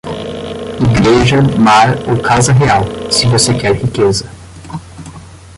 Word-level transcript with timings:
Igreja, 0.79 1.43
mar 1.59 1.95
ou 2.09 2.19
casa 2.19 2.51
real, 2.53 2.81
se 3.11 3.27
você 3.27 3.53
quer 3.53 3.75
riqueza. 3.75 4.27